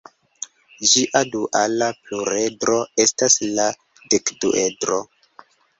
[0.91, 3.71] Ĝia duala pluredro estas la
[4.15, 5.03] dekduedro.